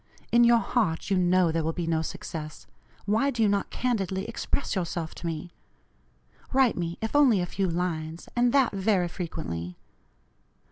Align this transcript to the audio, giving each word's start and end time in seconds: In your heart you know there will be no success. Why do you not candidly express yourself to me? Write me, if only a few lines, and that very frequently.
In 0.31 0.43
your 0.43 0.57
heart 0.57 1.11
you 1.11 1.17
know 1.19 1.51
there 1.51 1.63
will 1.63 1.73
be 1.73 1.85
no 1.85 2.01
success. 2.01 2.65
Why 3.05 3.29
do 3.29 3.43
you 3.43 3.47
not 3.47 3.69
candidly 3.69 4.25
express 4.25 4.73
yourself 4.73 5.13
to 5.13 5.27
me? 5.27 5.51
Write 6.51 6.75
me, 6.75 6.97
if 7.03 7.15
only 7.15 7.39
a 7.39 7.45
few 7.45 7.69
lines, 7.69 8.27
and 8.35 8.51
that 8.51 8.71
very 8.71 9.07
frequently. 9.07 9.77